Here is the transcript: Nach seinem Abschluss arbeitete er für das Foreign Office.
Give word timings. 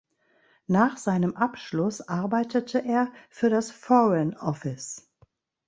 Nach 0.65 0.97
seinem 0.97 1.35
Abschluss 1.35 2.01
arbeitete 2.01 2.83
er 2.83 3.11
für 3.29 3.51
das 3.51 3.69
Foreign 3.69 4.35
Office. 4.35 5.07